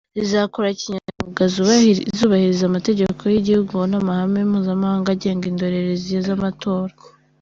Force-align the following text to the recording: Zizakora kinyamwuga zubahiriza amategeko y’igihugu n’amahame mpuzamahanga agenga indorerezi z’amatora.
Zizakora 0.19 0.69
kinyamwuga 0.81 1.43
zubahiriza 2.19 2.63
amategeko 2.67 3.21
y’igihugu 3.33 3.75
n’amahame 3.91 4.39
mpuzamahanga 4.49 5.09
agenga 5.15 5.45
indorerezi 5.51 6.11
z’amatora. 6.25 6.93